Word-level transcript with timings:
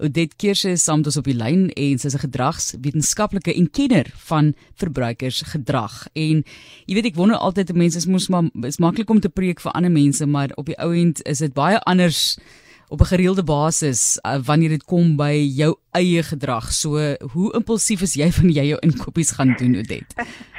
Odette 0.00 0.36
Kershe 0.36 0.72
is 0.74 0.84
saam 0.84 1.02
met 1.02 1.10
ons 1.10 1.18
op 1.20 1.28
die 1.28 1.36
lyn 1.36 1.68
en 1.76 1.98
sy 1.98 2.06
is 2.08 2.14
'n 2.14 2.24
gedragswetenskaplike 2.24 3.54
en 3.54 3.70
kenner 3.70 4.06
van 4.28 4.54
verbruikersgedrag. 4.80 6.08
En 6.14 6.44
jy 6.86 6.94
weet 6.94 7.06
ek 7.12 7.16
wonder 7.16 7.36
altyd 7.36 7.74
mense 7.74 7.96
is 7.96 8.06
mos 8.06 8.28
maar 8.28 8.48
is 8.62 8.78
maklik 8.78 9.10
om 9.10 9.20
te 9.20 9.28
preek 9.28 9.60
vir 9.60 9.72
ander 9.72 9.90
mense, 9.90 10.26
maar 10.26 10.50
op 10.56 10.66
die 10.66 10.78
ou 10.78 10.94
end 10.94 11.22
is 11.26 11.38
dit 11.38 11.52
baie 11.52 11.78
anders 11.84 12.38
op 12.88 13.00
'n 13.00 13.04
gereelde 13.04 13.42
basis 13.42 14.18
uh, 14.26 14.38
wanneer 14.42 14.68
dit 14.68 14.84
kom 14.84 15.16
by 15.16 15.32
jou 15.56 15.76
eie 15.90 16.22
gedrag. 16.22 16.72
So 16.72 17.16
hoe 17.32 17.52
impulsief 17.54 18.02
is 18.02 18.14
jy 18.14 18.32
van 18.32 18.50
jy 18.50 18.66
jou 18.66 18.78
inkopies 18.80 19.30
gaan 19.30 19.54
doen, 19.58 19.76
Odette? 19.76 20.14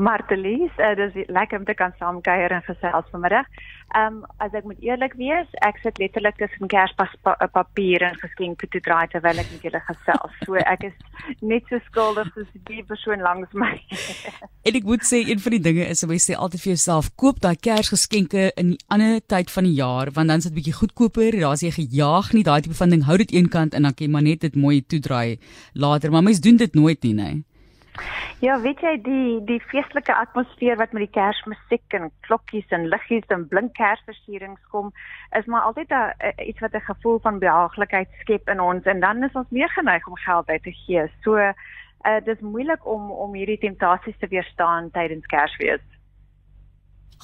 Martelies, 0.00 0.72
uh, 0.80 0.94
dis 0.96 1.28
lekker 1.28 1.60
om 1.60 1.66
te 1.68 1.74
kan 1.76 1.92
saamkuier 1.98 2.54
en 2.56 2.64
gesels 2.64 3.08
vanmiddag. 3.12 3.48
Ehm 3.90 4.20
um, 4.20 4.26
as 4.38 4.54
ek 4.54 4.64
moet 4.64 4.78
eerlik 4.86 5.16
wees, 5.18 5.48
ek 5.66 5.80
sit 5.82 5.98
letterlik 5.98 6.36
tussen 6.38 6.70
kerspapier 6.70 8.04
en 8.06 8.16
geskenke 8.22 8.68
te 8.70 8.80
draai 8.86 9.10
terwyl 9.12 9.42
ek 9.42 9.50
met 9.50 9.66
julle 9.66 9.80
gesels. 9.88 10.36
So 10.46 10.56
ek 10.62 10.86
is 10.88 11.42
net 11.42 11.66
so 11.68 11.82
skuldig 11.88 12.30
soos 12.36 12.48
die 12.70 12.84
persoon 12.86 13.20
langs 13.26 13.50
my. 13.52 13.72
en 14.70 14.78
ek 14.80 14.88
moet 14.88 15.04
sê 15.04 15.24
een 15.24 15.42
van 15.42 15.56
die 15.58 15.62
dinge 15.66 15.90
is 15.90 16.04
om 16.06 16.14
jy 16.14 16.20
sê 16.22 16.38
altyd 16.38 16.64
vir 16.64 16.72
jouself 16.76 17.10
koop 17.20 17.42
daai 17.44 17.58
kersgeskenke 17.58 18.48
in 18.54 18.72
'n 18.76 18.80
ander 18.88 19.20
tyd 19.26 19.50
van 19.50 19.68
die 19.68 19.76
jaar 19.82 20.14
want 20.14 20.32
dan 20.32 20.38
is 20.38 20.48
dit 20.48 20.56
bietjie 20.60 20.78
goedkoper. 20.80 21.40
Daar's 21.44 21.66
jy 21.66 21.74
gejaag 21.76 22.32
nie 22.32 22.46
daai 22.46 22.62
tipe 22.62 22.78
van 22.78 22.94
ding. 22.94 23.04
Hou 23.10 23.18
dit 23.18 23.36
eenkant 23.36 23.74
en 23.74 23.82
dan 23.82 23.92
kan 23.92 24.06
jy 24.06 24.12
maar 24.12 24.24
net 24.24 24.40
dit 24.40 24.54
mooi 24.54 24.80
toedraai 24.80 25.38
later. 25.74 26.10
Maar 26.10 26.22
mense 26.22 26.40
doen 26.40 26.56
dit 26.56 26.74
nooit 26.74 27.02
nie, 27.02 27.14
nee. 27.14 27.44
Ja, 28.40 28.60
weet 28.60 28.80
jy 28.80 28.94
die 29.04 29.44
die 29.44 29.60
feestelike 29.60 30.14
atmosfeer 30.14 30.78
wat 30.80 30.92
met 30.96 31.02
die 31.04 31.12
Kersmusiek 31.12 31.96
en 31.98 32.10
klokkies 32.26 32.68
en 32.76 32.88
liggies 32.88 33.26
en 33.28 33.48
blink 33.48 33.74
Kersversierings 33.76 34.62
kom, 34.72 34.92
is 35.36 35.44
maar 35.44 35.66
altyd 35.68 35.92
'n 35.92 36.48
iets 36.48 36.60
wat 36.60 36.74
'n 36.74 36.88
gevoel 36.88 37.18
van 37.18 37.38
behaaglikheid 37.38 38.08
skep 38.20 38.48
in 38.48 38.60
ons 38.60 38.84
en 38.84 39.00
dan 39.00 39.22
is 39.24 39.32
ons 39.32 39.50
meer 39.50 39.68
geneig 39.68 40.06
om 40.06 40.16
geld 40.16 40.48
uit 40.48 40.62
te 40.62 40.72
gee. 40.72 41.10
So, 41.22 41.36
uh, 41.36 41.52
dit 42.24 42.36
is 42.36 42.40
moeilik 42.40 42.86
om 42.86 43.10
om 43.10 43.34
hierdie 43.34 43.58
temptasies 43.58 44.18
te 44.18 44.28
weerstaan 44.28 44.90
tydens 44.90 45.26
Kersfees. 45.26 45.84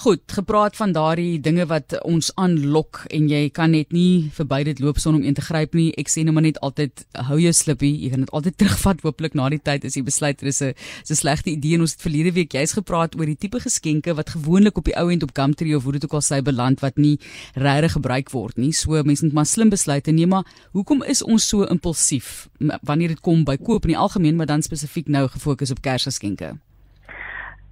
Goed, 0.07 0.23
gepraat 0.31 0.77
van 0.79 0.93
daardie 0.95 1.41
dinge 1.43 1.65
wat 1.67 1.97
ons 2.07 2.29
aanlok 2.39 3.01
en 3.11 3.25
jy 3.27 3.49
kan 3.51 3.73
net 3.75 3.91
nie 3.91 4.29
verby 4.37 4.61
dit 4.69 4.79
loop 4.79 5.01
sonder 5.03 5.19
om 5.19 5.27
in 5.27 5.35
te 5.35 5.43
gryp 5.43 5.73
nie. 5.75 5.89
Ek 5.99 6.07
sê 6.12 6.23
nou 6.23 6.31
maar 6.37 6.45
net 6.47 6.61
altyd 6.62 7.03
hou 7.27 7.41
jou 7.43 7.51
slippie. 7.51 7.91
Jy 8.05 8.12
kan 8.12 8.23
dit 8.23 8.31
altyd 8.31 8.55
terugvat 8.61 9.03
hooplik 9.03 9.34
na 9.34 9.49
die 9.51 9.59
tyd 9.59 9.83
as 9.89 9.97
jy 9.99 10.05
besluit 10.07 10.39
dit 10.39 10.47
is 10.47 10.62
'n 10.62 10.77
is 11.03 11.11
'n 11.11 11.19
slegte 11.19 11.51
idee 11.51 11.75
en 11.75 11.81
ons 11.83 11.97
het 11.97 12.07
verlede 12.07 12.31
week 12.39 12.55
jy's 12.55 12.79
gepraat 12.79 13.19
oor 13.19 13.27
die 13.27 13.34
tipe 13.34 13.59
geskenke 13.59 14.15
wat 14.15 14.31
gewoonlik 14.31 14.79
op 14.79 14.84
die 14.84 14.95
ou 14.95 15.11
end 15.11 15.27
op 15.27 15.34
Gumtree 15.34 15.75
of 15.75 15.83
hoe 15.83 15.99
dit 15.99 16.05
ook 16.05 16.15
al 16.15 16.23
sy 16.23 16.41
beland 16.41 16.79
wat 16.87 16.99
nie 16.99 17.19
regtig 17.55 17.99
gebruik 17.99 18.31
word 18.31 18.59
nie. 18.59 18.71
So 18.71 19.03
mense 19.03 19.25
moet 19.25 19.34
maar 19.34 19.47
slim 19.47 19.71
besluite 19.75 20.12
neem 20.12 20.29
maar 20.29 20.47
hoekom 20.71 21.03
is 21.03 21.23
ons 21.23 21.49
so 21.49 21.65
impulsief 21.65 22.47
wanneer 22.87 23.09
dit 23.09 23.21
kom 23.21 23.43
by 23.43 23.57
koop 23.57 23.83
in 23.84 23.99
die 23.99 23.99
algemeen 23.99 24.37
maar 24.37 24.47
dan 24.47 24.62
spesifiek 24.62 25.09
nou 25.09 25.27
gefokus 25.27 25.71
op 25.71 25.83
Kersgeskenke? 25.83 26.55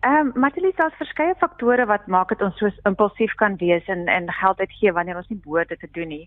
Ehm 0.05 0.33
um, 0.35 0.41
Matielies 0.41 0.77
daar's 0.77 0.97
verskeie 1.01 1.35
faktore 1.41 1.87
wat 1.89 2.07
maak 2.13 2.29
dit 2.29 2.43
ons 2.45 2.59
so 2.61 2.69
impulsief 2.89 3.33
kan 3.41 3.55
wees 3.57 3.87
en 3.95 4.03
en 4.13 4.27
geld 4.39 4.59
uitgee 4.61 4.93
wanneer 4.93 5.17
ons 5.17 5.31
nie 5.33 5.41
behoort 5.45 5.71
dit 5.73 5.81
te 5.81 5.89
doen 5.97 6.09
nie. 6.09 6.27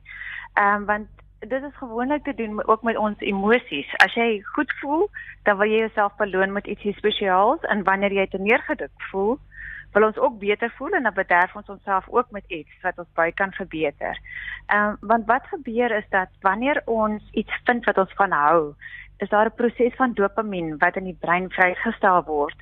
Ehm 0.54 0.82
um, 0.82 0.86
want 0.86 1.08
dit 1.40 1.64
is 1.64 1.76
gewoonlik 1.82 2.24
te 2.24 2.34
doen 2.34 2.68
ook 2.68 2.82
met 2.82 2.98
ons 2.98 3.20
emosies. 3.20 3.92
As 4.06 4.16
jy 4.18 4.42
goed 4.56 4.74
voel, 4.80 5.06
dan 5.44 5.58
wil 5.58 5.70
jy 5.70 5.84
jouself 5.86 6.16
beloon 6.18 6.52
met 6.52 6.68
ietsie 6.68 6.96
spesiaals 6.98 7.70
en 7.70 7.84
wanneer 7.84 8.18
jy 8.18 8.28
te 8.28 8.42
neergedruk 8.42 9.06
voel, 9.12 9.38
wil 9.94 10.10
ons 10.10 10.18
ook 10.18 10.40
beter 10.40 10.74
voel 10.78 10.98
en 10.98 11.04
dan 11.04 11.14
bederf 11.14 11.56
ons 11.56 11.70
onsself 11.70 12.10
ook 12.10 12.32
met 12.32 12.46
iets 12.48 12.82
wat 12.82 12.98
ons 12.98 13.14
baie 13.14 13.32
kan 13.32 13.54
verbeter. 13.62 14.18
Ehm 14.66 14.88
um, 14.90 14.98
want 15.14 15.30
wat 15.30 15.54
gebeur 15.54 15.92
is 16.02 16.10
dat 16.10 16.34
wanneer 16.42 16.82
ons 16.86 17.30
iets 17.32 17.62
vind 17.70 17.86
wat 17.86 17.98
ons 17.98 18.14
van 18.14 18.32
hou, 18.32 18.74
is 19.18 19.30
daar 19.30 19.46
'n 19.46 19.56
proses 19.56 19.96
van 19.96 20.14
dopamien 20.14 20.78
wat 20.78 20.96
in 20.96 21.04
die 21.04 21.18
brein 21.20 21.50
vrygestel 21.50 22.24
word. 22.24 22.56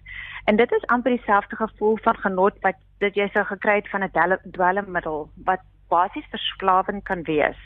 En 0.46 0.56
dit 0.56 0.72
is 0.72 0.86
amper 0.86 1.12
dieselfde 1.12 1.56
gevoel 1.56 1.98
van 2.02 2.18
genot 2.18 2.54
wat 2.62 2.76
dit 2.98 3.16
jy 3.16 3.28
sou 3.28 3.46
gekry 3.46 3.76
het 3.76 3.90
van 3.90 4.04
'n 4.04 4.40
dwelmmiddel 4.52 5.30
wat 5.46 5.62
basies 5.88 6.28
verslawend 6.30 7.04
kan 7.04 7.24
wees. 7.24 7.58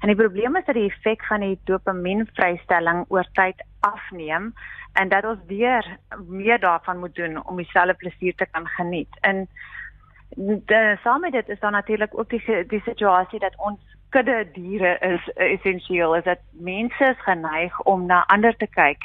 En 0.00 0.08
die 0.08 0.16
probleem 0.16 0.56
is 0.56 0.64
dat 0.64 0.74
die 0.74 0.90
effek 0.90 1.24
van 1.24 1.40
die 1.40 1.58
dopamienvrystelling 1.64 3.04
oor 3.08 3.26
tyd 3.32 3.64
afneem 3.80 4.52
en 4.92 5.08
dat 5.08 5.24
ons 5.24 5.40
weer 5.46 5.98
meer 6.26 6.60
daarvan 6.60 6.98
moet 6.98 7.14
doen 7.14 7.46
om 7.46 7.56
dieselfde 7.56 7.94
plesier 7.94 8.34
te 8.34 8.46
kan 8.50 8.66
geniet. 8.66 9.18
En 9.20 9.48
de 10.66 10.98
saam 11.02 11.20
met 11.20 11.32
dit 11.32 11.48
is 11.48 11.60
dan 11.60 11.72
natuurlik 11.72 12.18
ook 12.18 12.30
die 12.30 12.66
die 12.66 12.82
situasie 12.84 13.38
dat 13.38 13.54
ons 13.56 13.95
kudde 14.16 14.46
diere 14.52 14.96
is 15.04 15.24
essensieel 15.34 16.14
is 16.16 16.24
dat 16.24 16.38
mense 16.50 17.04
is 17.04 17.22
geneig 17.24 17.80
om 17.80 18.06
na 18.06 18.22
ander 18.32 18.56
te 18.56 18.66
kyk 18.66 19.02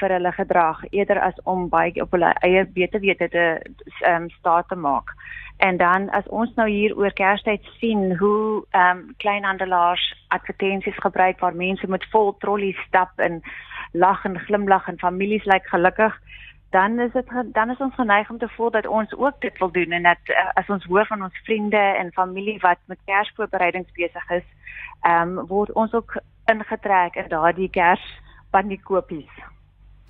vir 0.00 0.14
hulle 0.16 0.32
gedrag 0.34 0.80
eerder 0.90 1.20
as 1.22 1.38
om 1.52 1.68
baie 1.70 2.02
op 2.02 2.16
hulle 2.16 2.32
eie 2.46 2.64
wete 2.74 2.98
wete 3.04 3.28
te 3.30 3.44
ehm 3.52 4.24
um, 4.24 4.26
staat 4.38 4.68
te 4.68 4.78
maak. 4.86 5.12
En 5.66 5.76
dan 5.76 6.08
as 6.18 6.26
ons 6.28 6.54
nou 6.56 6.66
hier 6.68 6.96
oor 6.96 7.12
Kerstyd 7.12 7.68
sien 7.78 8.16
hoe 8.18 8.64
ehm 8.70 8.98
um, 8.98 9.14
kleinhandelaars 9.22 10.08
advertensies 10.28 10.98
gebruik 11.06 11.38
waar 11.38 11.54
mense 11.54 11.86
met 11.86 12.10
vol 12.10 12.34
trollies 12.42 12.82
stap 12.88 13.22
en 13.28 13.42
lag 13.92 14.24
en 14.24 14.38
glimlag 14.48 14.88
en 14.88 14.98
families 14.98 15.44
lyk 15.44 15.66
gelukkig, 15.66 16.18
dan 16.70 16.98
is 17.00 17.12
dit 17.12 17.26
dan 17.52 17.70
is 17.70 17.78
ons 17.78 17.94
geneig 17.94 18.30
om 18.30 18.38
te 18.38 18.48
voel 18.48 18.70
dat 18.70 18.86
ons 18.86 19.14
ook 19.14 19.40
dit 19.40 19.58
wil 19.58 19.70
doen 19.70 19.90
en 19.90 20.02
dat 20.02 20.18
uh, 20.24 20.48
as 20.54 20.68
ons 20.68 20.84
hoor 20.84 21.06
van 21.06 21.22
ons 21.22 21.40
vriende 21.44 21.76
en 21.76 22.12
familie 22.12 22.58
wat 22.60 22.78
met 22.84 22.98
Kersvoorbereidings 23.04 23.92
besig 23.92 24.30
is, 24.30 24.46
ehm 25.00 25.38
um, 25.38 25.46
word 25.46 25.72
ons 25.72 25.92
ook 25.92 26.16
ingetrek 26.44 27.14
in 27.14 27.28
daardie 27.28 27.70
Kers 27.70 28.04
panikopies. 28.50 29.30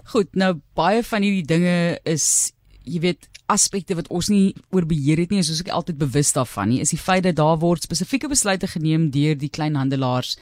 Goed, 0.04 0.34
nou 0.34 0.54
baie 0.74 1.02
van 1.02 1.22
hierdie 1.22 1.46
dinge 1.46 2.00
is 2.02 2.52
jy 2.90 3.00
weet 3.00 3.28
aspekte 3.50 3.96
wat 3.98 4.10
ons 4.10 4.28
nie 4.28 4.54
oor 4.70 4.86
beheer 4.86 5.18
het 5.18 5.30
nie, 5.30 5.42
soos 5.42 5.62
ek 5.64 5.72
altyd 5.74 5.98
bewus 5.98 6.32
daarvan 6.32 6.68
nie, 6.68 6.80
is 6.80 6.90
die 6.94 7.00
feit 7.00 7.24
dat 7.26 7.38
daar 7.40 7.58
word 7.58 7.86
spesifieke 7.86 8.28
besluite 8.28 8.70
geneem 8.70 9.10
deur 9.10 9.38
die 9.38 9.50
kleinhandelaars 9.50 10.36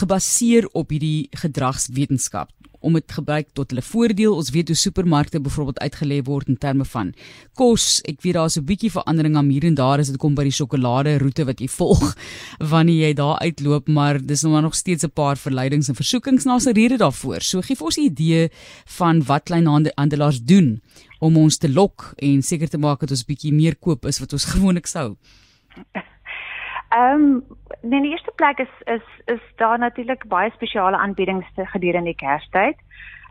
gebaseer 0.00 0.68
op 0.72 0.90
hierdie 0.90 1.28
gedragswetenskap 1.36 2.50
om 2.80 2.96
dit 2.96 3.12
gebruik 3.12 3.50
tot 3.56 3.72
hulle 3.72 3.84
voordeel. 3.84 4.34
Ons 4.34 4.50
weet 4.54 4.70
hoe 4.72 4.76
supermarkte 4.78 5.40
byvoorbeeld 5.40 5.82
uitgelê 5.84 6.20
word 6.24 6.48
in 6.48 6.56
terme 6.58 6.86
van 6.88 7.12
kos. 7.58 8.00
Ek 8.08 8.22
weet 8.24 8.38
daar's 8.38 8.56
'n 8.56 8.64
bietjie 8.64 8.90
verandering 8.90 9.36
aan 9.36 9.50
hier 9.50 9.64
en 9.64 9.74
daar 9.74 9.98
as 9.98 10.08
dit 10.08 10.16
kom 10.16 10.34
by 10.34 10.44
die 10.44 10.56
sjokolade 10.56 11.18
roete 11.18 11.44
wat 11.44 11.60
jy 11.60 11.68
volg 11.68 12.16
wanneer 12.72 13.08
jy 13.08 13.12
daar 13.14 13.38
uitloop, 13.38 13.88
maar 13.88 14.18
dis 14.18 14.42
nou 14.42 14.60
nog 14.60 14.74
steeds 14.74 15.04
'n 15.04 15.12
paar 15.12 15.36
verleidings 15.36 15.88
en 15.88 15.94
versoekings 15.94 16.44
na 16.44 16.56
'n 16.56 16.72
rede 16.72 16.96
daarvoor. 16.96 17.42
So 17.42 17.60
gee 17.60 17.76
vir 17.76 17.86
ons 17.86 17.98
'n 17.98 18.04
idee 18.04 18.50
van 18.86 19.22
wat 19.24 19.44
kleinhandelaars 19.44 20.42
doen 20.42 20.80
om 21.20 21.36
ons 21.36 21.58
te 21.58 21.68
lok 21.68 22.10
en 22.18 22.42
seker 22.42 22.68
te 22.72 22.80
maak 22.80 23.04
dat 23.04 23.14
ons 23.16 23.26
bietjie 23.28 23.52
meer 23.54 23.76
koop 23.76 24.08
is 24.10 24.20
wat 24.22 24.32
ons 24.36 24.48
gewoonlik 24.52 24.90
sou. 24.90 25.14
Ehm 26.90 27.14
um, 27.14 27.58
in 27.80 28.02
die 28.02 28.10
eerste 28.10 28.32
plek 28.36 28.58
is 28.58 28.72
is 28.94 29.04
is 29.34 29.42
daar 29.56 29.78
natuurlik 29.78 30.26
baie 30.28 30.50
spesiale 30.50 30.96
aanbiedings 30.96 31.46
gedurende 31.56 32.10
die 32.10 32.18
Kerstyd. 32.22 32.76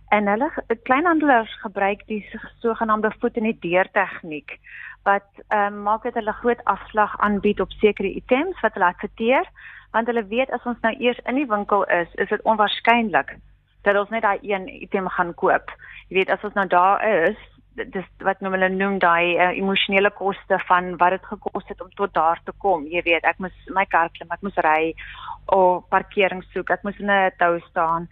En 0.10 0.28
hulle 0.28 0.50
kleinhandelaars 0.84 1.60
gebruik 1.62 2.06
die 2.08 2.24
sogenaamde 2.62 3.12
voet 3.20 3.38
in 3.38 3.44
die 3.44 3.60
deur 3.60 3.90
tegniek 3.92 4.60
wat 5.04 5.28
ehm 5.48 5.74
um, 5.74 5.84
maak 5.84 6.04
dat 6.04 6.14
hulle 6.14 6.34
groot 6.42 6.64
afslag 6.64 7.20
aanbied 7.20 7.60
op 7.60 7.72
sekere 7.72 8.14
items 8.22 8.60
wat 8.62 8.74
hulle 8.74 8.86
adverteer, 8.86 9.46
want 9.92 10.08
hulle 10.08 10.26
weet 10.28 10.52
as 10.52 10.66
ons 10.66 10.82
nou 10.82 10.96
eers 11.00 11.20
in 11.26 11.36
die 11.36 11.48
winkel 11.48 11.86
is, 11.86 12.10
is 12.16 12.30
dit 12.30 12.42
onwaarskynlik 12.44 13.38
dat 13.88 13.96
ons 13.96 14.10
net 14.10 14.22
daai 14.22 14.40
een 14.42 14.68
item 14.82 15.08
gaan 15.08 15.34
koop. 15.34 15.72
Jy 16.10 16.20
weet 16.20 16.30
as 16.34 16.44
ons 16.44 16.54
nou 16.54 16.68
daar 16.68 17.04
is, 17.28 17.40
dis 17.94 18.06
wat 18.28 18.42
nou 18.42 18.52
hulle 18.54 18.70
noem 18.70 19.00
daai 19.00 19.36
uh, 19.38 19.50
emosionele 19.58 20.12
koste 20.18 20.60
van 20.68 20.96
wat 20.98 21.16
dit 21.16 21.26
gekos 21.32 21.68
het 21.68 21.82
om 21.82 21.90
tot 21.96 22.14
daar 22.14 22.42
te 22.46 22.54
kom. 22.58 22.86
Jy 22.88 23.02
weet, 23.06 23.24
ek 23.24 23.40
moes 23.40 23.56
my 23.76 23.86
kar 23.86 24.12
klim, 24.16 24.32
ek 24.32 24.44
moes 24.46 24.60
ry 24.66 24.94
of 25.56 25.88
parkering 25.90 26.44
soek, 26.54 26.70
ek 26.70 26.84
moes 26.84 27.00
in 27.00 27.12
'n 27.12 27.32
tou 27.38 27.60
staan. 27.70 28.08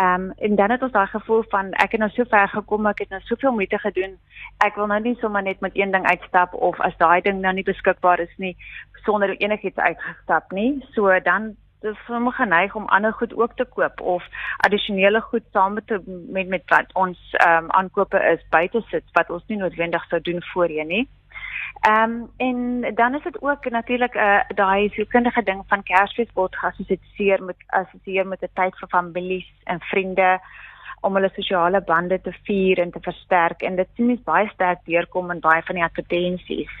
Ehm 0.00 0.28
um, 0.28 0.32
en 0.36 0.56
dan 0.56 0.70
het 0.70 0.82
ons 0.82 0.92
daai 0.92 1.06
gevoel 1.06 1.42
van 1.50 1.72
ek 1.72 1.92
het 1.92 2.00
nou 2.00 2.10
so 2.10 2.24
ver 2.24 2.48
gekom, 2.48 2.86
ek 2.86 2.98
het 2.98 3.10
nou 3.10 3.20
soveel 3.20 3.52
moeite 3.52 3.78
gedoen. 3.78 4.18
Ek 4.64 4.76
wil 4.76 4.86
nou 4.86 5.00
nie 5.00 5.16
sommer 5.20 5.42
net 5.42 5.60
met 5.60 5.76
een 5.76 5.90
ding 5.90 6.06
uitstap 6.06 6.54
of 6.54 6.80
as 6.80 6.96
daai 6.96 7.20
ding 7.20 7.40
nou 7.40 7.52
nie 7.54 7.64
beskikbaar 7.64 8.20
is 8.20 8.36
nie 8.36 8.56
sonder 9.04 9.36
enigiets 9.36 9.78
uitgestap 9.78 10.52
nie. 10.52 10.84
So 10.92 11.20
dan 11.20 11.56
dis 11.80 11.98
sommer 12.06 12.32
geneig 12.32 12.74
om 12.74 12.86
ander 12.86 13.12
goed 13.12 13.36
ook 13.36 13.54
te 13.56 13.64
koop 13.64 14.00
of 14.00 14.24
addisionele 14.56 15.20
goed 15.20 15.44
saam 15.52 15.72
met 15.74 15.92
met 16.06 16.48
met 16.48 16.62
wat 16.66 16.92
ons 16.92 17.18
ehm 17.32 17.64
um, 17.64 17.70
aankope 17.70 18.18
is 18.32 18.48
buite 18.50 18.82
sit 18.90 19.04
wat 19.12 19.30
ons 19.30 19.46
nie 19.46 19.58
noodwendig 19.58 20.04
sou 20.08 20.20
doen 20.20 20.42
voorheen 20.42 20.86
nie. 20.86 21.08
Ehm 21.80 22.10
um, 22.10 22.30
en 22.36 22.94
dan 22.94 23.14
is 23.14 23.22
dit 23.22 23.42
ook 23.42 23.70
natuurlik 23.70 24.14
'n 24.14 24.18
uh, 24.18 24.40
daai 24.54 24.88
sielkundige 24.88 25.42
ding 25.42 25.62
van 25.66 25.82
Kersfees 25.82 26.32
word 26.34 26.56
geassosieer 26.56 27.42
met 27.42 27.56
assosieer 27.66 28.26
met 28.26 28.42
'n 28.42 28.54
tyd 28.54 28.78
vir 28.78 28.88
families 28.88 29.52
en 29.64 29.80
vriende 29.80 30.40
om 31.00 31.14
hulle 31.14 31.30
sosiale 31.34 31.80
bande 31.80 32.20
te 32.20 32.32
vier 32.42 32.78
en 32.78 32.90
te 32.90 33.00
versterk 33.00 33.62
en 33.62 33.76
dit 33.76 33.88
sien 33.94 34.10
ons 34.10 34.22
baie 34.22 34.48
sterk 34.48 34.78
deurkom 34.84 35.30
in 35.30 35.40
baie 35.40 35.62
van 35.62 35.74
die 35.74 35.84
advertensies. 35.84 36.72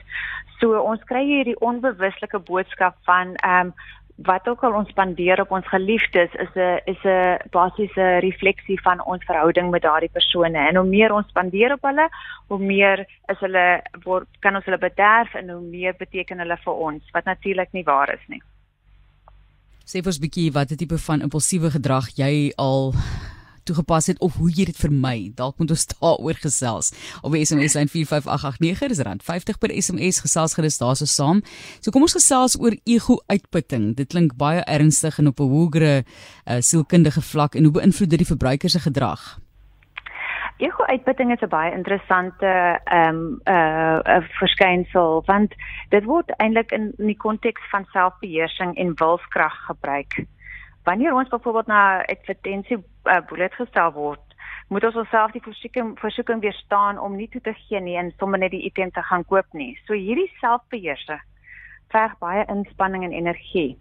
So 0.58 0.80
ons 0.80 1.04
kry 1.04 1.24
hierdie 1.24 1.60
onbewuslike 1.60 2.38
boodskap 2.38 2.96
van 3.04 3.34
ehm 3.34 3.66
um, 3.66 3.74
wat 4.16 4.48
ook 4.48 4.62
al 4.64 4.72
ons 4.72 4.88
spandeer 4.88 5.40
op 5.40 5.50
ons 5.50 5.68
geliefdes 5.68 6.32
is 6.34 6.54
'n 6.54 6.80
is 6.84 7.02
'n 7.04 7.38
basiese 7.50 8.18
refleksie 8.24 8.80
van 8.80 9.04
ons 9.04 9.24
verhouding 9.24 9.70
met 9.70 9.82
daardie 9.82 10.10
persone 10.12 10.58
en 10.58 10.76
hoe 10.76 10.86
meer 10.86 11.12
ons 11.12 11.28
spandeer 11.28 11.72
op 11.72 11.82
hulle, 11.82 12.08
hoe 12.46 12.58
meer 12.58 13.06
is 13.28 13.38
hulle 13.38 13.82
word 14.04 14.28
kan 14.40 14.54
ons 14.56 14.64
hulle 14.64 14.78
bederf 14.78 15.34
en 15.34 15.50
hoe 15.50 15.60
meer 15.60 15.94
beteken 15.98 16.38
hulle 16.38 16.56
vir 16.56 16.72
ons 16.72 17.02
wat 17.12 17.24
natuurlik 17.24 17.72
nie 17.72 17.84
waar 17.84 18.14
is 18.14 18.26
nie. 18.28 18.42
Sê 19.84 20.00
vir 20.00 20.06
ons 20.06 20.20
bietjie 20.20 20.52
watter 20.52 20.76
tipe 20.76 20.98
van 20.98 21.20
impulsiewe 21.20 21.70
gedrag 21.70 22.08
jy 22.16 22.52
al 22.56 22.92
toegepas 23.66 24.10
het 24.10 24.20
of 24.24 24.36
hoe 24.40 24.50
jy 24.50 24.68
dit 24.70 24.78
vermy. 24.78 25.30
Dalk 25.36 25.58
moet 25.58 25.74
ons 25.74 25.86
daaroor 25.92 26.38
gesels. 26.42 26.92
Op 27.22 27.34
SMS 27.36 27.76
lyn 27.78 27.90
45889 27.92 28.94
dis 28.94 29.04
rand 29.06 29.22
50 29.26 29.58
per 29.62 29.74
SMS 29.74 30.22
gesels 30.24 30.54
gerus 30.56 30.78
daarso 30.82 31.08
saam. 31.10 31.42
So 31.80 31.90
kom 31.90 32.06
ons 32.06 32.16
gesels 32.16 32.58
oor 32.60 32.76
ego-uitputting. 32.84 33.94
Dit 33.98 34.14
klink 34.14 34.36
baie 34.40 34.62
ernstig 34.64 35.18
en 35.18 35.32
op 35.32 35.40
'n 35.40 35.50
hoëre 35.50 36.04
uh, 36.04 36.60
sielkundige 36.60 37.22
vlak 37.22 37.54
en 37.54 37.64
hoe 37.64 37.72
beïnvloed 37.72 38.10
dit 38.10 38.22
die 38.24 38.32
verbruiker 38.32 38.70
se 38.70 38.80
gedrag? 38.80 39.38
Ego-uitputting 40.56 41.32
is 41.32 41.40
'n 41.40 41.48
baie 41.48 41.72
interessante 41.72 42.80
ehm 42.84 43.16
um, 43.16 43.40
uh 43.44 43.98
'n 44.18 44.22
verskynsel 44.38 45.22
want 45.26 45.54
dit 45.88 46.04
word 46.04 46.30
eintlik 46.36 46.72
in, 46.72 46.92
in 46.98 47.06
die 47.06 47.16
konteks 47.16 47.62
van 47.70 47.84
selfbeheersing 47.92 48.76
en 48.76 48.94
wilskrag 48.94 49.56
gebruik 49.66 50.24
wanneer 50.86 51.14
ons 51.14 51.28
byvoorbeeld 51.28 51.66
na 51.66 51.82
advertensie 52.06 52.78
uh, 52.78 53.20
blootgestel 53.26 53.92
word, 53.92 54.22
moet 54.68 54.84
ons 54.84 54.98
onsself 55.02 55.32
die 55.34 55.42
versoeking 55.42 55.94
versoeking 55.98 56.42
weerstaan 56.42 56.98
om 56.98 57.16
nie 57.18 57.28
toe 57.30 57.40
te 57.40 57.54
gee 57.66 57.80
nie 57.80 57.96
en 57.98 58.12
sommer 58.18 58.38
net 58.42 58.54
die 58.54 58.64
item 58.66 58.90
te 58.94 59.02
gaan 59.02 59.24
koop 59.24 59.46
nie. 59.52 59.74
So 59.86 59.98
hierdie 59.98 60.30
selfbeheersing 60.40 61.22
verg 61.94 62.16
baie 62.22 62.46
inspanning 62.50 63.04
en 63.06 63.14
energie. 63.14 63.76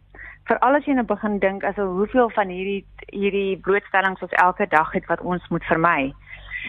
Veral 0.45 0.77
as 0.77 0.85
jy 0.85 0.93
nou 0.93 1.05
begin 1.09 1.39
dink 1.41 1.63
as 1.65 1.77
hoeveel 1.81 2.29
van 2.35 2.51
hierdie 2.53 2.83
hierdie 3.09 3.57
blootstellings 3.65 4.21
ons 4.25 4.37
elke 4.43 4.67
dag 4.69 4.91
het 4.93 5.07
wat 5.09 5.21
ons 5.21 5.45
moet 5.49 5.65
vermy. 5.69 6.13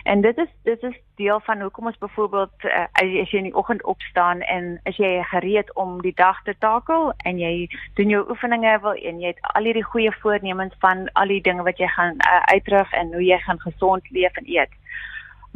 En 0.03 0.21
dit 0.21 0.39
is 0.39 0.49
dit 0.63 0.83
is 0.83 1.01
deel 1.15 1.41
van 1.41 1.61
hoekom 1.61 1.87
ons 1.87 1.99
byvoorbeeld 1.99 2.65
uh, 2.65 2.85
as 2.93 3.31
jy 3.31 3.39
in 3.39 3.49
die 3.49 3.55
oggend 3.55 3.85
opstaan 3.85 4.41
en 4.41 4.81
as 4.85 4.97
jy 4.97 5.23
gereed 5.23 5.75
om 5.75 6.01
die 6.03 6.15
dag 6.15 6.43
te 6.43 6.55
takel 6.59 7.13
en 7.17 7.39
jy 7.39 7.69
doen 7.95 8.09
jou 8.09 8.25
oefeninge 8.31 8.79
wil 8.83 8.95
en 8.95 9.21
jy 9.21 9.33
het 9.35 9.53
al 9.55 9.69
hierdie 9.69 9.85
goeie 9.85 10.13
voornemens 10.21 10.75
van 10.85 11.07
al 11.13 11.33
die 11.33 11.41
dinge 11.41 11.63
wat 11.63 11.79
jy 11.79 11.89
gaan 11.89 12.21
uh, 12.27 12.43
uitrig 12.53 12.93
en 12.93 13.15
hoe 13.15 13.25
jy 13.25 13.39
gaan 13.39 13.61
gesond 13.61 14.11
leef 14.11 14.37
en 14.37 14.49
eet. 14.49 14.73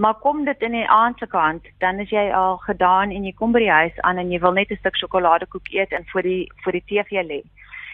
Maar 0.00 0.14
kom 0.14 0.44
dit 0.44 0.62
in 0.64 0.72
die 0.72 0.88
aand 0.88 1.18
se 1.18 1.26
kant, 1.26 1.66
dan 1.78 1.98
is 2.00 2.10
jy 2.10 2.30
al 2.32 2.56
gedaan 2.56 3.10
en 3.10 3.24
jy 3.24 3.34
kom 3.36 3.52
by 3.52 3.60
die 3.60 3.72
huis 3.72 3.98
aan 4.08 4.18
en 4.18 4.30
jy 4.32 4.38
wil 4.40 4.56
net 4.56 4.70
'n 4.70 4.80
stuk 4.80 4.96
sjokoladekoek 4.96 5.68
eet 5.72 5.92
en 5.92 6.06
voor 6.12 6.22
die 6.22 6.52
voor 6.64 6.72
die 6.72 6.86
TV 6.86 7.20
lê. 7.32 7.42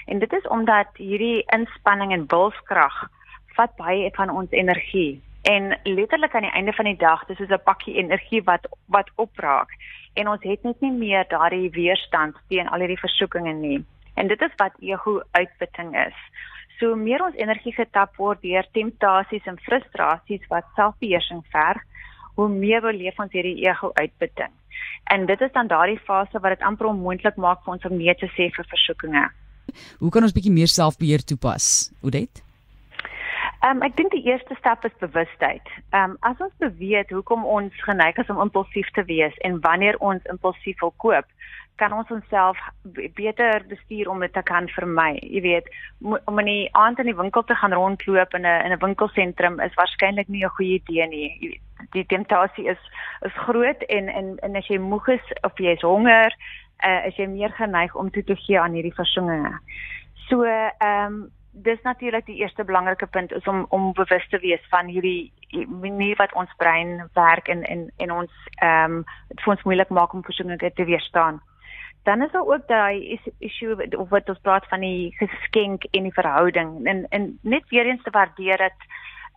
En 0.07 0.19
dit 0.19 0.33
is 0.33 0.49
omdat 0.49 0.87
hierdie 0.95 1.43
inspanning 1.51 2.13
en 2.13 2.27
wilskrag 2.29 3.11
vat 3.57 3.77
baie 3.77 4.11
van 4.15 4.31
ons 4.31 4.51
energie 4.51 5.23
en 5.47 5.79
letterlik 5.83 6.35
aan 6.35 6.47
die 6.49 6.57
einde 6.59 6.73
van 6.73 6.89
die 6.89 6.99
dag 6.99 7.25
dis 7.27 7.39
soos 7.39 7.55
'n 7.55 7.67
pakkie 7.69 7.95
energie 8.03 8.43
wat 8.43 8.67
wat 8.87 9.11
opraak. 9.15 9.71
En 10.15 10.29
ons 10.29 10.43
het 10.43 10.63
net 10.63 10.81
nie 10.81 10.93
meer 10.93 11.25
daardie 11.29 11.71
weerstand 11.71 12.35
teen 12.49 12.69
al 12.69 12.79
hierdie 12.79 13.05
versoekinge 13.07 13.53
nie. 13.53 13.85
En 14.15 14.27
dit 14.27 14.41
is 14.41 14.55
wat 14.57 14.73
ego 14.81 15.23
uitputting 15.31 15.97
is. 16.07 16.19
So 16.79 16.97
meer 16.97 17.25
ons 17.25 17.37
energie 17.37 17.73
getap 17.73 18.17
word 18.17 18.43
deur 18.43 18.67
temptasies 18.73 19.47
en 19.47 19.59
frustrasies 19.59 20.47
wat 20.49 20.65
selfbeheersing 20.75 21.45
verg 21.51 21.83
hoe 22.35 22.49
meer 22.49 22.81
beleef 22.81 23.19
ons 23.19 23.33
hierdie 23.33 23.69
ego 23.69 23.91
uitputting. 23.95 24.53
En 25.05 25.27
dit 25.27 25.41
is 25.41 25.53
dan 25.53 25.67
daardie 25.67 25.99
fase 25.99 26.39
wat 26.41 26.59
dit 26.59 26.63
amper 26.63 26.87
onmoontlik 26.87 27.37
maak 27.37 27.65
vir 27.65 27.73
ons 27.73 27.85
om 27.85 27.97
nee 27.97 28.15
te 28.15 28.27
sê 28.27 28.51
vir 28.51 28.65
versoekinge 28.65 29.31
hoe 29.99 30.11
kan 30.11 30.27
ons 30.27 30.35
bietjie 30.37 30.55
meer 30.55 30.71
selfbeheer 30.71 31.25
toepas 31.25 31.91
Ehm 32.03 32.46
um, 33.65 33.83
ek 33.83 33.97
dink 33.97 34.13
die 34.13 34.25
eerste 34.27 34.55
stap 34.59 34.85
is 34.85 34.97
bewustheid. 35.01 35.65
Ehm 35.91 36.11
um, 36.11 36.17
as 36.21 36.41
ons 36.41 36.53
beweeg 36.59 37.11
hoekom 37.11 37.45
ons 37.45 37.73
geneig 37.89 38.17
is 38.17 38.33
om 38.33 38.41
impulsief 38.41 38.91
te 38.91 39.05
wees 39.05 39.37
en 39.49 39.61
wanneer 39.61 39.97
ons 39.99 40.23
impulsief 40.33 40.81
wil 40.81 40.95
koop, 40.97 41.29
kan 41.77 41.93
ons 41.93 42.11
onsself 42.11 42.59
beter 43.15 43.65
bestuur 43.69 44.09
om 44.09 44.21
dit 44.21 44.33
te 44.33 44.43
kan 44.43 44.69
vermy. 44.69 45.17
Jy 45.21 45.41
weet, 45.45 45.69
om 46.01 46.41
in 46.41 46.49
die 46.49 46.69
aand 46.73 47.01
in 47.03 47.11
die 47.11 47.17
winkel 47.17 47.45
te 47.45 47.55
gaan 47.55 47.77
rondloop 47.77 48.35
in 48.35 48.47
'n 48.47 48.65
in 48.65 48.73
'n 48.73 48.85
winkelsentrum 48.85 49.61
is 49.61 49.75
waarskynlik 49.81 50.29
nie 50.29 50.45
'n 50.45 50.57
goeie 50.57 50.81
idee 50.81 51.07
nie. 51.09 51.61
Die 51.93 52.07
temptasie 52.07 52.67
is 52.69 52.83
is 53.21 53.43
groot 53.47 53.83
en 53.83 54.09
en 54.09 54.39
en 54.39 54.57
as 54.57 54.67
jy 54.67 54.79
moeg 54.79 55.09
is 55.09 55.27
of 55.43 55.53
jy 55.59 55.73
is 55.73 55.83
honger, 55.83 56.33
uh, 56.85 57.07
is 57.07 57.17
jy 57.17 57.27
meer 57.27 57.53
geneig 57.53 57.95
om 57.95 58.11
toe 58.11 58.25
te 58.25 58.37
gee 58.37 58.61
aan 58.61 58.73
hierdie 58.73 58.95
versoekinge. 58.95 59.59
So 60.29 60.43
ehm 60.45 61.07
um, 61.07 61.31
dis 61.63 61.81
natuurlik 61.83 62.27
die 62.27 62.37
eerste 62.37 62.65
belangrike 62.65 63.07
punt 63.07 63.33
is 63.33 63.45
om 63.45 63.67
om 63.69 63.93
bewus 63.93 64.29
te 64.29 64.39
wees 64.39 64.65
van 64.69 64.87
hierdie 64.87 65.33
manier 65.67 66.17
wat 66.17 66.33
ons 66.35 66.53
brein 66.57 67.09
werk 67.15 67.49
en 67.49 67.63
en 67.63 67.91
en 67.97 68.13
ons 68.13 68.33
ehm 68.61 68.97
um, 68.97 69.05
dit 69.29 69.41
vir 69.45 69.53
ons 69.55 69.63
moeilik 69.69 69.89
maak 69.89 70.13
om 70.13 70.25
versoekinge 70.25 70.73
te 70.73 70.85
weerstaan. 70.85 71.41
Dan 72.05 72.23
is 72.23 72.31
daar 72.33 72.47
ook 72.47 72.69
daai 72.69 73.21
issue 73.39 73.97
of 73.97 74.09
wat 74.09 74.29
ons 74.29 74.43
praat 74.43 74.67
van 74.69 74.81
die 74.81 75.15
geskenk 75.19 75.85
en 75.91 76.03
die 76.03 76.19
verhouding 76.21 76.87
en 76.87 77.07
en 77.09 77.39
net 77.43 77.69
weer 77.69 77.87
eens 77.87 78.03
te 78.03 78.11
waardeer 78.11 78.57
dat 78.57 78.89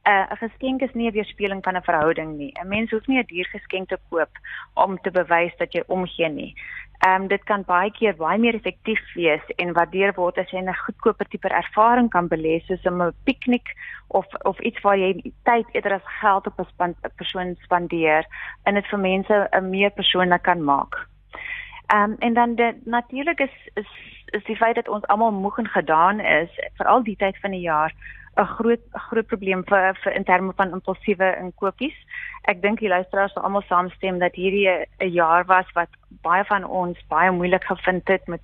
uh, 0.07 0.25
'n 0.31 0.37
geskenk 0.37 0.81
is 0.81 0.93
nie 0.93 1.07
'n 1.07 1.13
weerspieëling 1.13 1.63
van 1.63 1.75
'n 1.75 1.81
verhouding 1.81 2.37
nie. 2.37 2.51
'n 2.53 2.67
Mens 2.67 2.91
hoef 2.91 3.07
nie 3.07 3.19
'n 3.19 3.25
duur 3.25 3.45
geskenk 3.45 3.89
te 3.89 3.97
koop 4.09 4.31
om 4.73 4.97
te 5.01 5.11
bewys 5.11 5.55
dat 5.57 5.73
jy 5.73 5.83
omgee 5.87 6.29
nie. 6.29 6.55
Ehm 6.99 7.21
um, 7.21 7.27
dit 7.27 7.43
kan 7.43 7.63
baie 7.63 7.91
keer 7.91 8.15
baie 8.15 8.39
meer 8.39 8.55
effektief 8.55 9.13
wees 9.13 9.45
en 9.55 9.73
waardeer 9.73 10.13
word 10.15 10.37
as 10.37 10.49
jy 10.51 10.59
'n 10.59 10.73
goedkoper 10.75 11.27
tipe 11.27 11.47
ervaring 11.47 12.09
kan 12.09 12.27
belê 12.27 12.59
soos 12.59 12.83
'n 12.85 13.13
piknik 13.23 13.67
of 14.07 14.25
of 14.43 14.59
iets 14.59 14.81
waar 14.81 14.97
jy 14.97 15.33
tyd 15.43 15.65
eerder 15.71 15.93
as 15.93 16.17
geld 16.19 16.47
op 16.47 16.59
'n 16.59 16.95
persoon 17.15 17.55
spandeer 17.63 18.25
en 18.63 18.73
dit 18.73 18.87
vir 18.87 18.99
mense 18.99 19.49
'n 19.51 19.69
meer 19.69 19.91
persoonlik 19.91 20.41
kan 20.41 20.63
maak. 20.63 21.07
Ehm 21.87 22.11
um, 22.11 22.15
en 22.19 22.33
dan 22.33 22.55
dit 22.55 22.85
natuurlik 22.85 23.39
is 23.39 23.69
is 23.73 23.89
is 24.25 24.43
die 24.43 24.55
feit 24.55 24.75
dat 24.75 24.89
ons 24.89 25.07
almal 25.07 25.31
moeg 25.31 25.57
en 25.57 25.67
gedaan 25.67 26.19
is 26.19 26.49
veral 26.73 27.03
die 27.03 27.15
tyd 27.15 27.37
van 27.39 27.51
die 27.51 27.65
jaar 27.65 27.93
'n 28.39 28.45
groot 28.55 28.83
groot 28.91 29.27
probleem 29.27 29.63
vir 29.69 29.95
vir 30.03 30.13
in 30.15 30.23
terme 30.23 30.53
van 30.55 30.71
impulsiewe 30.71 31.29
inkopies. 31.39 31.95
Ek 32.51 32.61
dink 32.61 32.79
die 32.79 32.89
luisteraars 32.89 33.33
sal 33.33 33.43
almal 33.43 33.65
saamstem 33.67 34.19
dat 34.19 34.35
hierdie 34.35 34.69
'n 34.99 35.11
jaar 35.11 35.45
was 35.45 35.71
wat 35.73 35.89
baie 36.21 36.45
van 36.45 36.63
ons 36.63 36.97
baie 37.07 37.31
moeilik 37.31 37.63
gevind 37.63 38.07
het 38.07 38.27
met 38.27 38.41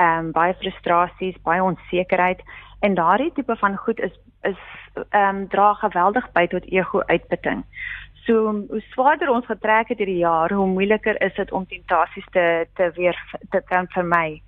ehm 0.00 0.18
um, 0.18 0.32
baie 0.32 0.54
frustrasies, 0.54 1.42
baie 1.42 1.62
onsekerheid 1.62 2.40
en 2.80 2.94
daardie 2.94 3.32
tipe 3.32 3.56
van 3.56 3.76
goed 3.76 4.00
is 4.00 4.14
is 4.42 4.60
ehm 5.10 5.36
um, 5.36 5.48
dra 5.48 5.74
geweldig 5.74 6.32
by 6.32 6.46
tot 6.46 6.64
ego 6.72 7.02
uitputting. 7.06 7.64
So 8.24 8.34
hoe 8.68 8.80
swaarder 8.80 9.30
ons 9.30 9.46
getrek 9.46 9.88
het 9.88 9.98
hierdie 9.98 10.22
jaar, 10.22 10.52
hoe 10.52 10.66
moeiliker 10.66 11.22
is 11.22 11.34
dit 11.34 11.52
om 11.52 11.66
temptasies 11.66 12.26
te 12.30 12.66
te 12.74 12.90
weer 12.94 13.16
te 13.50 13.62
kan 13.64 13.88
vermy. 13.88 14.42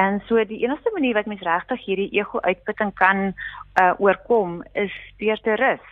En 0.00 0.20
so 0.26 0.44
die 0.44 0.62
enigste 0.64 0.90
manier 0.94 1.14
wat 1.18 1.28
mens 1.28 1.42
regtig 1.44 1.84
hierdie 1.84 2.10
ego 2.16 2.40
uitputting 2.40 2.94
kan 2.94 3.18
uh, 3.80 3.92
oorkom 3.98 4.60
is 4.72 4.94
deur 5.20 5.40
te 5.44 5.56
rus, 5.60 5.86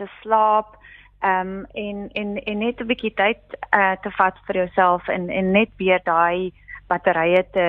te 0.00 0.08
slaap, 0.20 0.78
ehm 1.24 1.48
um, 1.48 1.64
en 1.72 2.08
en 2.12 2.36
en 2.44 2.58
net 2.58 2.80
'n 2.80 2.86
bietjie 2.86 3.14
tyd 3.14 3.40
uh, 3.76 3.96
te 4.04 4.10
vat 4.18 4.36
vir 4.46 4.56
jouself 4.56 5.08
en 5.08 5.28
en 5.28 5.50
net 5.50 5.70
weer 5.76 6.00
daai 6.04 6.52
batterye 6.86 7.44
te 7.56 7.66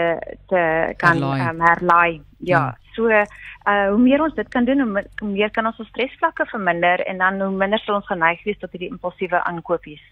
te 0.48 0.62
kan 0.98 1.24
um, 1.24 1.62
herlaai. 1.62 2.22
Ja, 2.38 2.60
ja. 2.60 2.78
so 2.96 3.08
uh, 3.08 3.24
hoe 3.90 4.04
meer 4.08 4.22
ons 4.22 4.36
dit 4.36 4.48
kan 4.48 4.66
doen, 4.66 4.80
hoe 5.20 5.30
meer 5.30 5.52
kan 5.52 5.66
ons 5.66 5.80
ons 5.80 5.88
stresvlakke 5.88 6.46
verminder 6.46 7.00
en 7.06 7.18
dan 7.18 7.42
hoe 7.42 7.52
minder 7.52 7.80
sal 7.80 7.96
ons 7.96 8.12
geneig 8.12 8.44
wees 8.44 8.60
tot 8.60 8.72
hierdie 8.72 8.92
impulsiewe 8.92 9.44
aankopies. 9.44 10.06